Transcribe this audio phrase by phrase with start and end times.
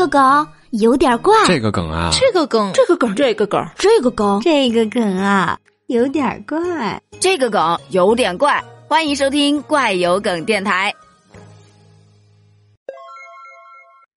[0.00, 8.64] 个梗有点怪，这个梗啊，这个梗，这个梗，这个梗，这个梗，这个梗啊，有点怪，这个梗有点怪。
[8.88, 10.94] 欢迎收听怪有梗电台。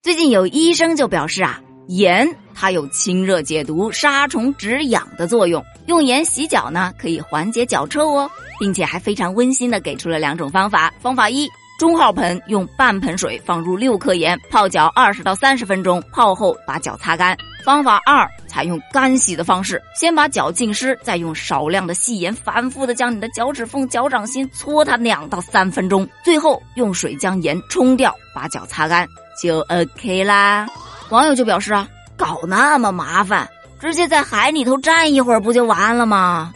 [0.02, 10.94] 最近有医生就表示啊，盐它有清热解毒、杀虫止痒的作用，用盐洗脚呢可以缓解脚臭哦，并且还非常温馨的给出了两种方法。
[11.02, 11.46] 方法一。
[11.80, 17.36] 中号盆用半盆水放入六克盐，泡脚二十到三十分钟，泡后把脚擦干。
[17.66, 29.08] 方法二，采用干洗的方式，先把脚浸湿，再用少量的细盐反复的将你的脚趾缝、脚掌心搓它两到三分钟，最后用水将盐冲掉，把脚擦干
[29.42, 30.68] 就 OK 啦。
[31.10, 33.50] 网友就表示啊，搞那么麻烦，
[33.80, 36.54] 直接在海里头站一会儿不就完了吗？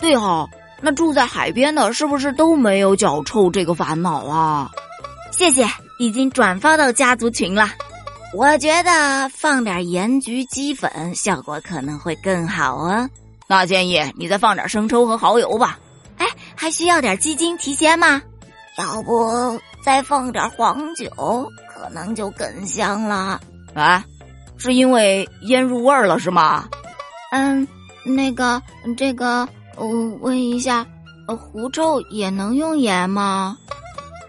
[0.00, 0.48] 对哈。
[0.86, 4.70] 那住在海边的，是不是都没有脚臭这个烦恼啊？
[5.32, 5.66] 谢谢，
[5.98, 7.68] 已经转发到家族群了。
[8.32, 13.10] 我觉得放点盐焗鸡粉效果可能会更好啊。
[13.48, 15.76] 那建议你再放点生抽和蚝油吧。
[16.18, 18.22] 哎，还需要点鸡精提鲜吗？
[18.78, 21.10] 要不再放点黄酒，
[21.68, 23.40] 可能就更香了。
[23.74, 24.04] 啊，
[24.56, 26.68] 是因为腌入味儿了是吗？
[27.32, 27.66] 嗯，
[28.04, 28.62] 那个，
[28.96, 29.48] 这个。
[29.76, 29.86] 我
[30.20, 30.86] 问一下，
[31.28, 33.56] 呃，狐臭也能用盐吗？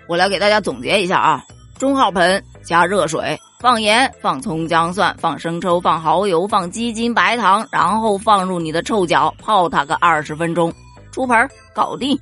[0.07, 1.43] 我来给大家总结一下啊：
[1.77, 10.73] 中号盆加热水，放盐，放葱姜蒜，放生抽，放蚝油，放鸡精白糖，然后放入你的臭脚，泡它个二十分钟，
[11.11, 12.17] 出盆搞定。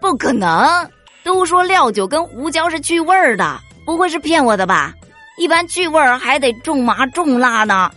[0.00, 0.88] 不可能，
[1.24, 4.94] 都说料酒跟胡椒是去味儿的，不会是骗我的吧？
[5.38, 7.90] 一般去味儿还得重麻重辣呢。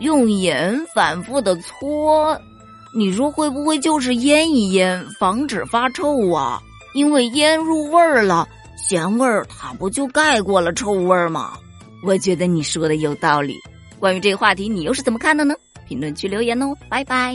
[0.00, 2.36] 用盐反复的搓。
[2.96, 6.62] 你说会不会就是腌一腌，防止发臭啊？
[6.94, 11.54] 因为腌入味儿了，咸味儿它不就盖过了臭味儿吗？
[12.04, 13.58] 我觉得你说的有道理。
[13.98, 15.54] 关于这个话题，你又是怎么看的呢？
[15.88, 17.34] 评论区留言哦，拜拜。